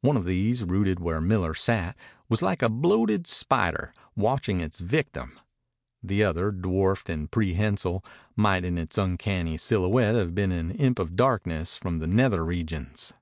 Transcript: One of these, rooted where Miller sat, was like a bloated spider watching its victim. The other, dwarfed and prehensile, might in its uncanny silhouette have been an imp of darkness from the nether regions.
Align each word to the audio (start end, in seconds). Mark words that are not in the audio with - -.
One 0.00 0.16
of 0.16 0.24
these, 0.24 0.64
rooted 0.64 1.00
where 1.00 1.20
Miller 1.20 1.52
sat, 1.52 1.94
was 2.30 2.40
like 2.40 2.62
a 2.62 2.70
bloated 2.70 3.26
spider 3.26 3.92
watching 4.16 4.58
its 4.58 4.80
victim. 4.80 5.38
The 6.02 6.24
other, 6.24 6.50
dwarfed 6.50 7.10
and 7.10 7.30
prehensile, 7.30 8.02
might 8.34 8.64
in 8.64 8.78
its 8.78 8.96
uncanny 8.96 9.58
silhouette 9.58 10.14
have 10.14 10.34
been 10.34 10.50
an 10.50 10.70
imp 10.70 10.98
of 10.98 11.14
darkness 11.14 11.76
from 11.76 11.98
the 11.98 12.06
nether 12.06 12.42
regions. 12.42 13.12